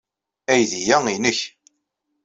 [0.53, 1.39] Aydi-a nnek.